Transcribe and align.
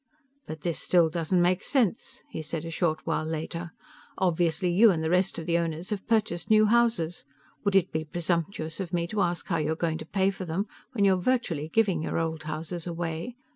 "But 0.47 0.61
this 0.61 0.79
still 0.79 1.11
doesn't 1.11 1.43
make 1.43 1.61
sense," 1.61 2.23
he 2.27 2.41
said 2.41 2.65
a 2.65 2.71
short 2.71 3.05
while 3.05 3.23
later. 3.23 3.71
"Obviously 4.17 4.71
you 4.71 4.89
and 4.89 5.03
the 5.03 5.11
rest 5.11 5.37
of 5.37 5.45
the 5.45 5.59
owners 5.59 5.91
have 5.91 6.07
purchased 6.07 6.49
new 6.49 6.65
houses. 6.65 7.23
Would 7.65 7.75
it 7.75 7.91
be 7.91 8.05
presumptuous 8.05 8.79
of 8.79 8.93
me 8.93 9.05
to 9.05 9.21
ask 9.21 9.45
how 9.45 9.57
you're 9.57 9.75
going 9.75 9.99
to 9.99 10.05
pay 10.07 10.31
for 10.31 10.43
them 10.43 10.65
when 10.93 11.05
you're 11.05 11.17
virtually 11.21 11.69
giving 11.71 12.01
your 12.01 12.17
old 12.17 12.41
houses 12.49 12.87
away?" 12.87 13.35